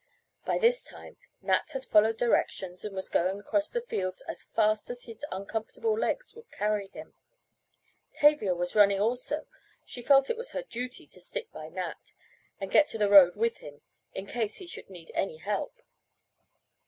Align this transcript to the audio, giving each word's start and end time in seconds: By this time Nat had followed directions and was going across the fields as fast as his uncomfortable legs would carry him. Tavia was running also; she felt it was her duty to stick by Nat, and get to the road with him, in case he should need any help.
By 0.45 0.57
this 0.57 0.83
time 0.83 1.17
Nat 1.43 1.73
had 1.73 1.85
followed 1.85 2.17
directions 2.17 2.83
and 2.83 2.95
was 2.95 3.07
going 3.07 3.39
across 3.39 3.69
the 3.69 3.81
fields 3.81 4.23
as 4.23 4.41
fast 4.41 4.89
as 4.89 5.03
his 5.03 5.23
uncomfortable 5.31 5.95
legs 5.95 6.33
would 6.33 6.49
carry 6.49 6.87
him. 6.87 7.13
Tavia 8.11 8.55
was 8.55 8.75
running 8.75 8.99
also; 8.99 9.45
she 9.85 10.01
felt 10.01 10.27
it 10.31 10.37
was 10.37 10.53
her 10.53 10.63
duty 10.63 11.05
to 11.05 11.21
stick 11.21 11.51
by 11.51 11.69
Nat, 11.69 12.13
and 12.59 12.71
get 12.71 12.87
to 12.87 12.97
the 12.97 13.09
road 13.11 13.35
with 13.35 13.57
him, 13.57 13.81
in 14.15 14.25
case 14.25 14.57
he 14.57 14.65
should 14.65 14.89
need 14.89 15.11
any 15.13 15.37
help. 15.37 15.79